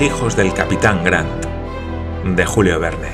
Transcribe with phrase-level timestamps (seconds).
[0.00, 1.44] Hijos del capitán Grant,
[2.24, 3.08] de Julio Verne.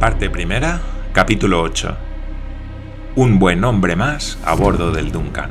[0.00, 0.80] Parte primera,
[1.12, 1.94] capítulo 8.
[3.16, 5.50] Un buen hombre más a bordo del Duncan.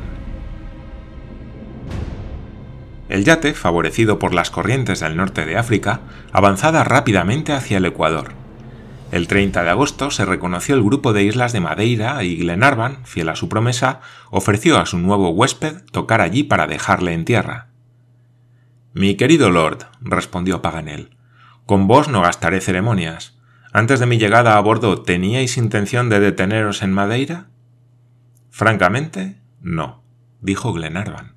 [3.08, 6.00] El yate, favorecido por las corrientes del norte de África,
[6.32, 8.45] avanzaba rápidamente hacia el Ecuador.
[9.12, 13.28] El 30 de agosto se reconoció el grupo de islas de Madeira y Glenarvan, fiel
[13.28, 17.68] a su promesa, ofreció a su nuevo huésped tocar allí para dejarle en tierra.
[18.94, 21.16] Mi querido lord, respondió Paganel,
[21.66, 23.38] con vos no gastaré ceremonias.
[23.72, 27.46] Antes de mi llegada a bordo, ¿teníais intención de deteneros en Madeira?
[28.50, 30.02] Francamente, no,
[30.40, 31.34] dijo Glenarvan.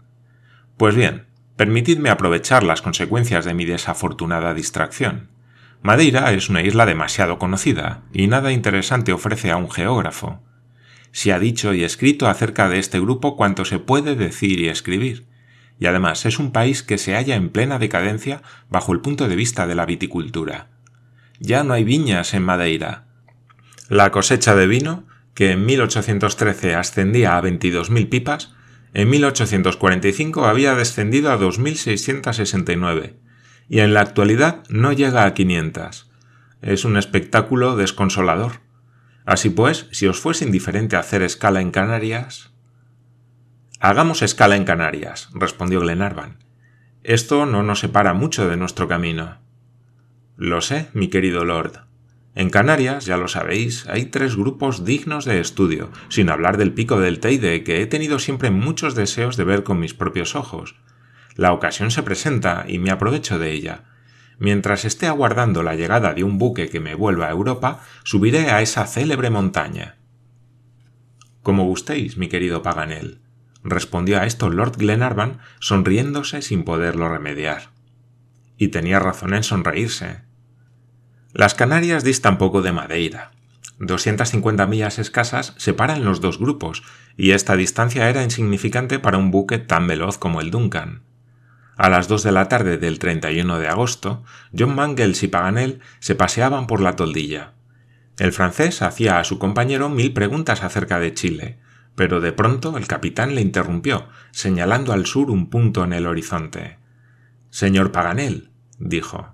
[0.78, 5.30] Pues bien, permitidme aprovechar las consecuencias de mi desafortunada distracción.
[5.82, 10.42] Madeira es una isla demasiado conocida y nada interesante ofrece a un geógrafo.
[11.12, 15.26] Se ha dicho y escrito acerca de este grupo cuanto se puede decir y escribir,
[15.80, 19.38] y además es un país que se halla en plena decadencia bajo el punto de
[19.38, 20.68] vista de la viticultura.
[21.40, 23.08] Ya no hay viñas en Madeira.
[23.88, 28.54] La cosecha de vino, que en 1813 ascendía a 22.000 pipas,
[28.94, 33.29] en 1845 había descendido a 2.669
[33.70, 36.10] y en la actualidad no llega a 500.
[36.62, 38.54] Es un espectáculo desconsolador.
[39.26, 42.52] Así pues, si os fuese indiferente hacer escala en Canarias...
[43.80, 46.44] Hagamos escala en Canarias, respondió Glenarvan.
[47.04, 49.38] Esto no nos separa mucho de nuestro camino.
[50.36, 51.86] Lo sé, mi querido Lord.
[52.36, 57.00] En Canarias, ya lo sabéis, hay tres grupos dignos de estudio, sin hablar del pico
[57.00, 60.76] del Teide, que he tenido siempre muchos deseos de ver con mis propios ojos.
[61.36, 63.84] La ocasión se presenta y me aprovecho de ella.
[64.40, 68.62] Mientras esté aguardando la llegada de un buque que me vuelva a Europa, subiré a
[68.62, 69.98] esa célebre montaña.
[71.44, 73.22] Como gustéis, mi querido Paganel,
[73.64, 77.72] respondió a esto Lord Glenarvan, sonriéndose sin poderlo remediar.
[78.58, 80.22] Y tenía razón en sonreírse.
[81.34, 83.32] Las Canarias distan poco de Madeira.
[83.80, 86.84] 250 millas escasas separan los dos grupos,
[87.16, 91.04] y esta distancia era insignificante para un buque tan veloz como el Duncan.
[91.80, 96.14] A las dos de la tarde del 31 de agosto, John Mangles y Paganel se
[96.14, 97.54] paseaban por la toldilla.
[98.18, 101.58] El francés hacía a su compañero mil preguntas acerca de Chile,
[101.96, 106.80] pero de pronto el capitán le interrumpió, señalando al sur un punto en el horizonte.
[107.50, 109.34] Señor Paganel, dijo.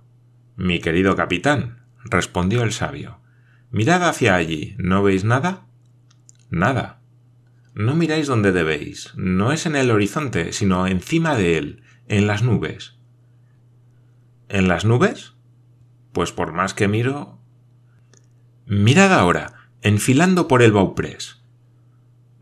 [0.56, 3.22] Mi querido capitán, respondió el sabio.
[3.72, 5.66] Mirad hacia allí, ¿no veis nada?
[6.52, 7.02] Nada.
[7.74, 9.14] No miráis donde debéis.
[9.16, 12.98] No es en el horizonte, sino encima de él, en las nubes.
[14.50, 15.34] ¿En las nubes?
[16.12, 17.40] Pues por más que miro.
[18.66, 21.44] Mirad ahora, enfilando por el Bauprés.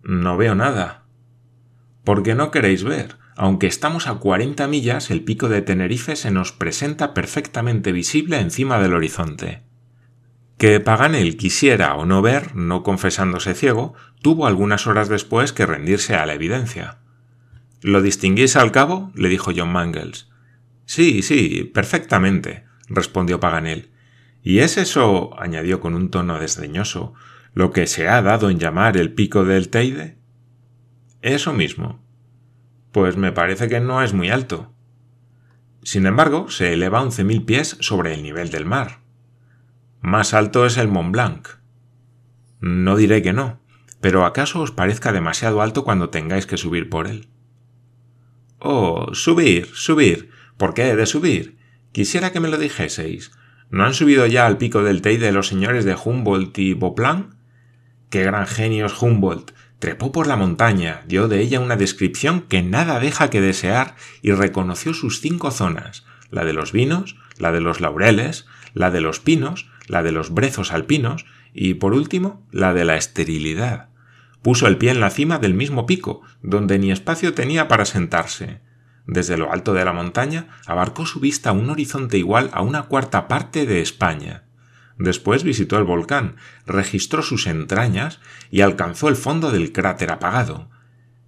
[0.04, 1.06] No veo nada.
[2.04, 3.18] ¿Por qué no queréis ver?
[3.36, 8.80] Aunque estamos a cuarenta millas, el pico de Tenerife se nos presenta perfectamente visible encima
[8.80, 9.64] del horizonte.
[10.58, 16.16] Que Paganel quisiera o no ver, no confesándose ciego, tuvo algunas horas después que rendirse
[16.16, 17.00] a la evidencia.
[17.84, 19.12] ¿Lo distinguís al cabo?
[19.14, 20.30] le dijo John Mangles.
[20.86, 23.92] Sí, sí, perfectamente, respondió Paganel.
[24.42, 27.14] ¿Y es eso, añadió con un tono desdeñoso,
[27.54, 30.18] lo que se ha dado en llamar el pico del Teide?
[31.22, 32.02] Eso mismo.
[32.94, 34.74] Pues me parece que no es muy alto.
[35.82, 39.02] Sin embargo, se eleva once mil pies sobre el nivel del mar.
[40.00, 41.48] Más alto es el Mont Blanc.
[42.62, 43.60] No diré que no,
[44.00, 47.28] pero acaso os parezca demasiado alto cuando tengáis que subir por él.
[48.66, 50.30] Oh, subir, subir.
[50.56, 51.58] ¿Por qué he de subir?
[51.92, 53.34] Quisiera que me lo dijeseis.
[53.70, 57.36] ¿No han subido ya al pico del Teide los señores de Humboldt y Boplan?
[58.10, 59.52] ¡Qué gran genio es Humboldt!
[59.80, 64.32] Trepó por la montaña, dio de ella una descripción que nada deja que desear y
[64.32, 69.20] reconoció sus cinco zonas, la de los vinos, la de los laureles, la de los
[69.20, 73.90] pinos, la de los brezos alpinos y, por último, la de la esterilidad.
[74.44, 78.62] Puso el pie en la cima del mismo pico, donde ni espacio tenía para sentarse.
[79.08, 83.28] Desde lo alto de la montaña abarcó su vista un horizonte igual a una cuarta
[83.28, 84.44] parte de España.
[84.98, 86.36] Después visitó el volcán,
[86.66, 88.20] registró sus entrañas
[88.52, 90.70] y alcanzó el fondo del cráter apagado.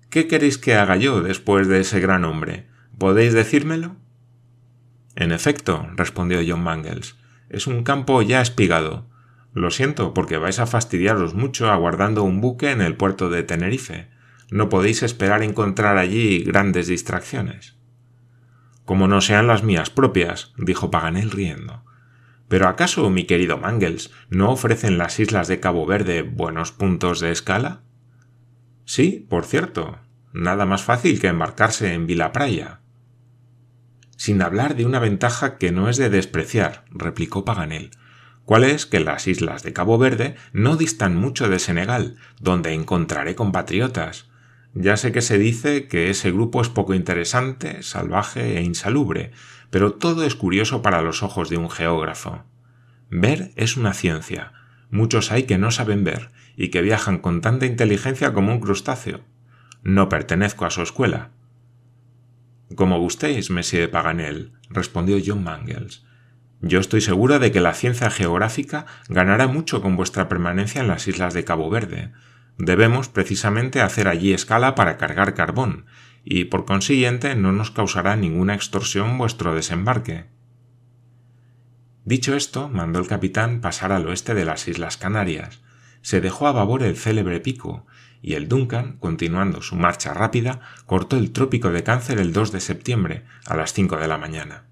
[0.10, 2.68] ¿Qué queréis que haga yo después de ese gran hombre?
[2.98, 3.96] ¿Podéis decírmelo?
[5.16, 7.16] En efecto, respondió John Mangles,
[7.50, 9.08] es un campo ya espigado.
[9.56, 14.10] Lo siento, porque vais a fastidiaros mucho aguardando un buque en el puerto de Tenerife.
[14.52, 17.78] No podéis esperar encontrar allí grandes distracciones.
[18.84, 21.86] Como no sean las mías propias, dijo Paganel riendo.
[22.50, 27.32] Pero ¿acaso, mi querido Mangles, no ofrecen las islas de Cabo Verde buenos puntos de
[27.32, 27.82] escala?
[28.84, 30.00] Sí, por cierto.
[30.34, 32.82] nada más fácil que embarcarse en Vilapraya.
[34.18, 37.92] Sin hablar de una ventaja que no es de despreciar, replicó Paganel,
[38.46, 43.36] cuál es que las islas de Cabo Verde no distan mucho de Senegal, donde encontraré
[43.36, 44.30] compatriotas.
[44.74, 49.32] Ya sé que se dice que ese grupo es poco interesante, salvaje e insalubre,
[49.70, 52.44] pero todo es curioso para los ojos de un geógrafo.
[53.10, 54.54] Ver es una ciencia.
[54.90, 59.22] Muchos hay que no saben ver y que viajan con tanta inteligencia como un crustáceo.
[59.84, 61.32] No pertenezco a su escuela.
[62.76, 66.06] Como gustéis, Monsieur Paganel, respondió John Mangles.
[66.62, 71.08] Yo estoy seguro de que la ciencia geográfica ganará mucho con vuestra permanencia en las
[71.08, 72.12] islas de Cabo Verde.
[72.58, 75.86] Debemos precisamente hacer allí escala para cargar carbón,
[76.24, 80.26] y por consiguiente no nos causará ninguna extorsión vuestro desembarque.
[82.04, 85.62] Dicho esto, mandó el capitán pasar al oeste de las Islas Canarias,
[86.02, 87.86] se dejó a babor el célebre pico,
[88.22, 92.60] y el Duncan, continuando su marcha rápida, cortó el trópico de Cáncer el 2 de
[92.60, 94.66] septiembre, a las 5 de la mañana.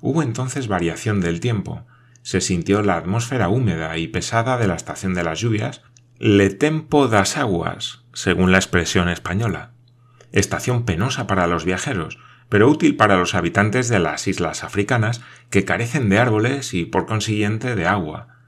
[0.00, 1.86] Hubo entonces variación del tiempo.
[2.22, 5.82] Se sintió la atmósfera húmeda y pesada de la estación de las lluvias,
[6.18, 9.72] le tempo das aguas, según la expresión española.
[10.32, 12.18] Estación penosa para los viajeros,
[12.48, 17.06] pero útil para los habitantes de las islas africanas que carecen de árboles y por
[17.06, 18.38] consiguiente de agua,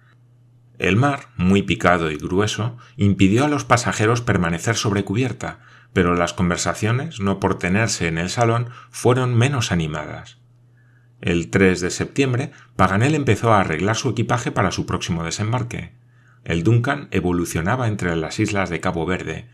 [0.80, 5.58] el mar, muy picado y grueso, impidió a los pasajeros permanecer sobre cubierta,
[5.92, 10.39] pero las conversaciones, no por tenerse en el salón, fueron menos animadas.
[11.20, 15.92] El 3 de septiembre, Paganel empezó a arreglar su equipaje para su próximo desembarque.
[16.44, 19.48] El Duncan evolucionaba entre las islas de Cabo Verde,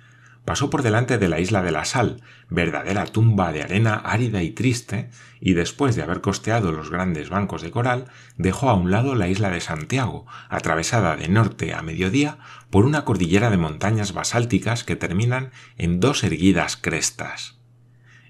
[0.47, 4.53] pasó por delante de la isla de la Sal, verdadera tumba de arena árida y
[4.53, 5.11] triste,
[5.41, 8.05] y después de haber costeado los grandes bancos de coral,
[8.39, 12.39] dejó a un lado la isla de Santiago, atravesada de norte a mediodía
[12.71, 17.56] por una cordillera de montañas basálticas que terminan en dos erguidas crestas.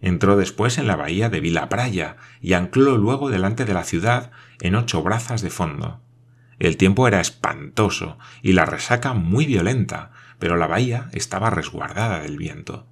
[0.06, 4.31] Entró después en la bahía de Vila Praya y ancló luego delante de la ciudad
[4.61, 6.00] en ocho brazas de fondo.
[6.61, 12.37] El tiempo era espantoso y la resaca muy violenta, pero la bahía estaba resguardada del
[12.37, 12.87] viento.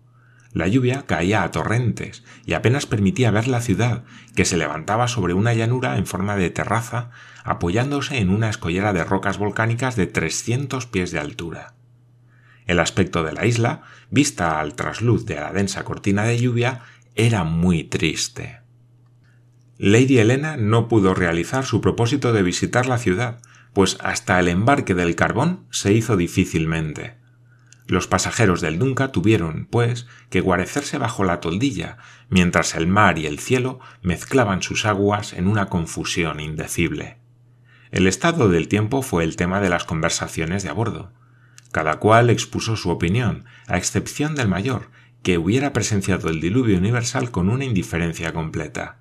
[0.52, 4.02] La lluvia caía a torrentes y apenas permitía ver la ciudad,
[4.34, 7.10] que se levantaba sobre una llanura en forma de terraza,
[7.44, 11.74] apoyándose en una escollera de rocas volcánicas de 300 pies de altura.
[12.66, 16.80] El aspecto de la isla, vista al trasluz de la densa cortina de lluvia,
[17.14, 18.60] era muy triste.
[19.78, 23.40] Lady Helena no pudo realizar su propósito de visitar la ciudad,
[23.72, 27.16] pues hasta el embarque del carbón se hizo difícilmente.
[27.86, 31.98] Los pasajeros del Dunca tuvieron, pues, que guarecerse bajo la toldilla,
[32.30, 37.18] mientras el mar y el cielo mezclaban sus aguas en una confusión indecible.
[37.90, 41.12] El estado del tiempo fue el tema de las conversaciones de a bordo.
[41.72, 44.90] Cada cual expuso su opinión, a excepción del mayor,
[45.24, 48.98] que hubiera presenciado el diluvio universal con una indiferencia completa.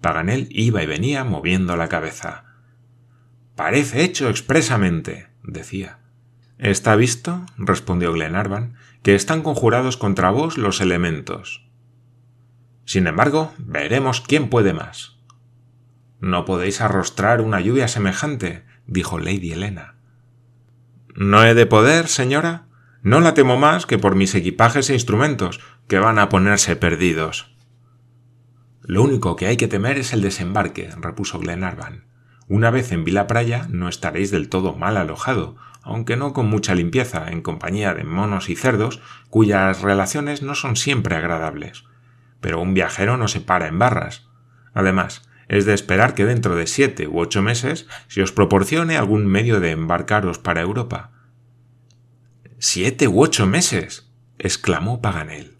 [0.00, 2.44] Paganel iba y venía moviendo la cabeza.
[3.56, 5.98] Parece hecho expresamente, decía.
[6.58, 11.68] Está visto, respondió Glenarvan, que están conjurados contra vos los elementos.
[12.84, 15.16] Sin embargo, veremos quién puede más.
[16.20, 19.96] No podéis arrostrar una lluvia semejante, dijo Lady Helena.
[21.16, 22.67] No he de poder, señora.
[23.08, 27.56] No la temo más que por mis equipajes e instrumentos, que van a ponerse perdidos.
[28.82, 32.04] Lo único que hay que temer es el desembarque, repuso Glenarvan.
[32.48, 36.74] Una vez en Vila Praya no estaréis del todo mal alojado, aunque no con mucha
[36.74, 39.00] limpieza, en compañía de monos y cerdos,
[39.30, 41.84] cuyas relaciones no son siempre agradables.
[42.42, 44.28] Pero un viajero no se para en barras.
[44.74, 49.26] Además, es de esperar que dentro de siete u ocho meses se os proporcione algún
[49.26, 51.17] medio de embarcaros para Europa.
[52.60, 54.10] ¿Siete u ocho meses?
[54.36, 55.58] exclamó Paganel.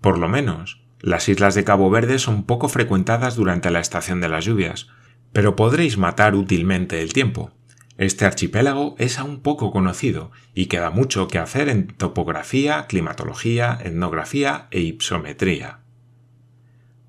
[0.00, 4.28] Por lo menos, las islas de Cabo Verde son poco frecuentadas durante la estación de
[4.28, 4.86] las lluvias,
[5.32, 7.50] pero podréis matar útilmente el tiempo.
[7.96, 14.68] Este archipiélago es aún poco conocido y queda mucho que hacer en topografía, climatología, etnografía
[14.70, 15.80] e hipsometría.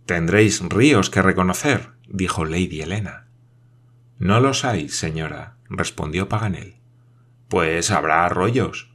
[0.07, 3.27] Tendréis ríos que reconocer, dijo Lady Helena.
[4.17, 6.78] No los hay, señora, respondió Paganel.
[7.49, 8.91] Pues habrá arroyos.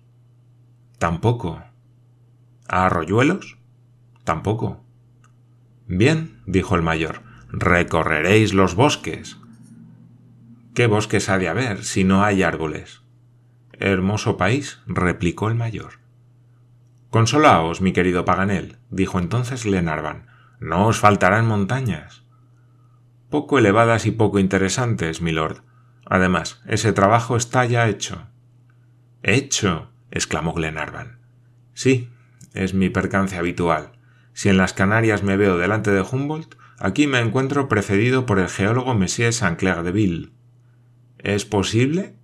[0.99, 1.61] Tampoco.
[2.69, 3.59] ¿Arroyuelos?
[4.23, 4.85] Tampoco.
[5.89, 9.39] Bien, dijo el mayor, recorreréis los bosques.
[10.73, 13.03] ¿Qué bosques ha de haber si no hay árboles?
[13.73, 15.95] Hermoso país, replicó el mayor.
[17.11, 20.29] Consolaos, mi querido Paganel, dijo entonces Glenarvan.
[20.61, 22.23] No os faltarán montañas.
[23.31, 25.65] Poco elevadas y poco interesantes, milord.
[26.07, 28.29] Además, ese trabajo está ya hecho.
[29.26, 29.90] ¿Hecho?
[30.11, 31.19] exclamó Glenarvan.
[31.73, 32.11] Sí,
[32.52, 33.93] Es mi percance habitual.
[34.35, 38.50] Si en las Canarias me veo delante de Humboldt, aquí me encuentro precedido por el
[38.50, 40.28] geólogo Monsieur Saint-Clair de Ville.
[41.19, 42.16] ¿Es posible?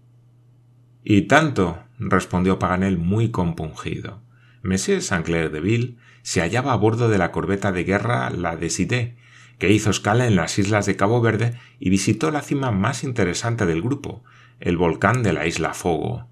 [1.02, 4.23] Y tanto, respondió Paganel muy compungido.
[4.62, 9.16] Monsieur Saint-Clair de Ville se hallaba a bordo de la corbeta de guerra La Decidé,
[9.59, 13.64] que hizo escala en las islas de Cabo Verde y visitó la cima más interesante
[13.64, 14.23] del grupo,
[14.61, 16.28] el volcán de la isla Fogo.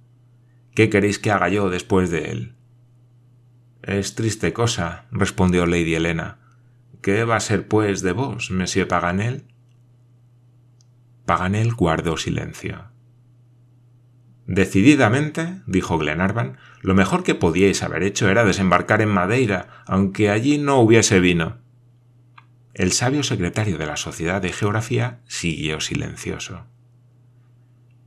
[0.78, 2.54] ¿Qué queréis que haga yo después de él?
[3.82, 6.38] Es triste cosa, respondió Lady Helena.
[7.02, 9.42] ¿Qué va a ser, pues, de vos, Monsieur Paganel?
[11.26, 12.92] Paganel guardó silencio.
[14.47, 20.58] Decididamente, dijo Glenarvan, lo mejor que podíais haber hecho era desembarcar en Madeira, aunque allí
[20.58, 21.56] no hubiese vino.
[22.73, 26.66] El sabio secretario de la Sociedad de Geografía siguió silencioso.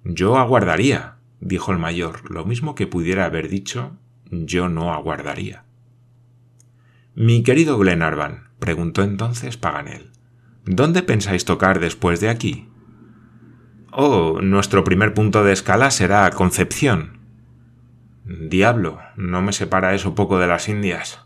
[0.05, 3.97] Yo aguardaría, dijo el mayor, lo mismo que pudiera haber dicho
[4.31, 5.65] yo no aguardaría.
[7.13, 10.11] Mi querido Glenarvan, preguntó entonces Paganel,
[10.65, 12.69] ¿dónde pensáis tocar después de aquí?
[13.91, 17.19] Oh, nuestro primer punto de escala será Concepción.
[18.23, 21.25] Diablo, ¿no me separa eso poco de las Indias?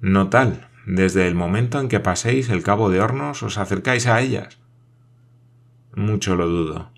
[0.00, 4.20] No tal, desde el momento en que paséis el Cabo de Hornos os acercáis a
[4.20, 4.58] ellas.
[5.94, 6.90] Mucho lo dudo.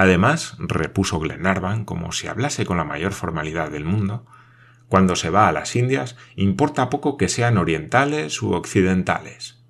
[0.00, 4.26] Además, repuso Glenarvan como si hablase con la mayor formalidad del mundo,
[4.86, 9.60] cuando se va a las Indias importa poco que sean orientales u occidentales.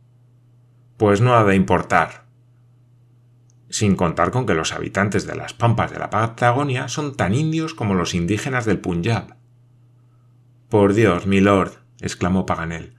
[0.99, 2.27] Pues no ha de importar,
[3.71, 7.73] sin contar con que los habitantes de las pampas de la Patagonia son tan indios
[7.73, 9.37] como los indígenas del Punjab.
[10.69, 12.97] Por Dios, milord, exclamó Paganel,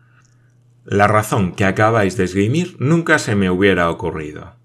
[0.83, 4.58] la razón que acabáis de esgrimir nunca se me hubiera ocurrido.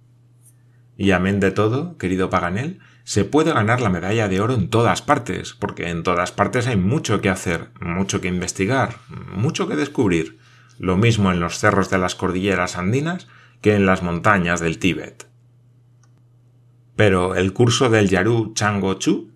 [0.96, 5.02] Y amén de todo, querido Paganel, se puede ganar la medalla de oro en todas
[5.02, 10.38] partes, porque en todas partes hay mucho que hacer, mucho que investigar, mucho que descubrir,
[10.78, 13.28] lo mismo en los cerros de las cordilleras andinas
[13.60, 15.26] que en las montañas del Tíbet.
[16.96, 19.32] Pero el curso del Yaru Chango Chu.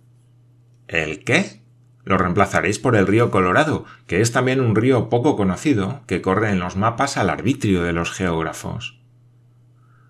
[0.86, 1.62] ¿El qué?
[2.04, 6.50] Lo reemplazaréis por el río Colorado, que es también un río poco conocido, que corre
[6.50, 8.98] en los mapas al arbitrio de los geógrafos.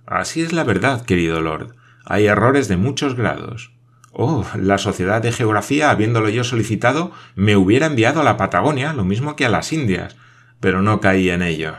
[0.08, 1.76] Así es la verdad, querido Lord.
[2.06, 3.72] Hay errores de muchos grados.
[4.10, 9.04] Oh, la Sociedad de Geografía, habiéndolo yo solicitado, me hubiera enviado a la Patagonia, lo
[9.04, 10.16] mismo que a las Indias,
[10.60, 11.74] pero no caí en ello.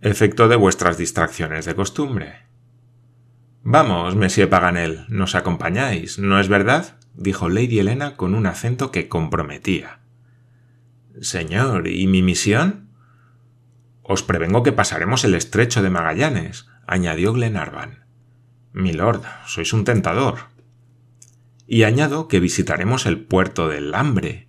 [0.00, 2.46] Efecto de vuestras distracciones de costumbre.
[3.62, 6.96] Vamos, Monsieur Paganel, nos acompañáis, ¿no es verdad?
[7.14, 10.00] dijo Lady Helena con un acento que comprometía.
[11.20, 12.88] Señor, ¿y mi misión?
[14.02, 18.04] Os prevengo que pasaremos el estrecho de Magallanes, añadió Glenarvan.
[18.72, 20.50] Milord, sois un tentador.
[21.68, 24.48] Y añado que visitaremos el puerto del hambre.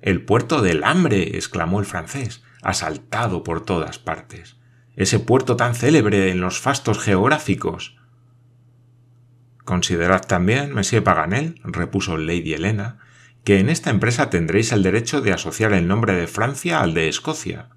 [0.00, 1.36] El puerto del hambre.
[1.36, 4.56] exclamó el francés, asaltado por todas partes.
[4.96, 7.98] Ese puerto tan célebre en los fastos geográficos.
[9.64, 12.98] Considerad también, Monsieur Paganel, repuso Lady Helena,
[13.44, 17.08] que en esta empresa tendréis el derecho de asociar el nombre de Francia al de
[17.08, 17.68] Escocia.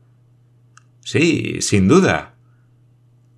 [1.01, 2.36] Sí, sin duda.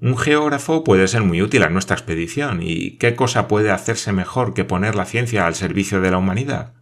[0.01, 4.53] Un geógrafo puede ser muy útil a nuestra expedición, y ¿qué cosa puede hacerse mejor
[4.53, 6.73] que poner la ciencia al servicio de la humanidad?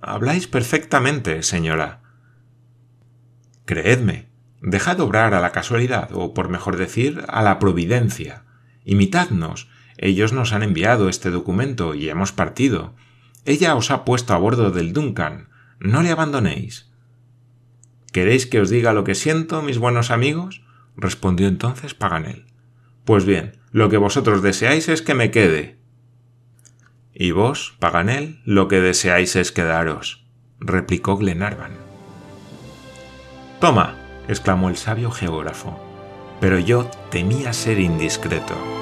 [0.00, 2.00] Habláis perfectamente, señora.
[3.66, 4.26] Creedme,
[4.60, 8.44] dejad obrar a la casualidad, o por mejor decir, a la providencia.
[8.84, 12.96] Imitadnos, ellos nos han enviado este documento y hemos partido.
[13.44, 15.50] Ella os ha puesto a bordo del Duncan.
[15.78, 16.90] No le abandonéis.
[18.10, 20.64] ¿Queréis que os diga lo que siento, mis buenos amigos?
[20.96, 22.46] Respondió entonces Paganel.
[23.04, 25.78] Pues bien, lo que vosotros deseáis es que me quede.
[27.14, 30.24] Y vos, Paganel, lo que deseáis es quedaros,
[30.60, 31.72] replicó Glenarvan.
[33.60, 33.96] Toma,
[34.28, 35.78] exclamó el sabio geógrafo,
[36.40, 38.81] pero yo temía ser indiscreto.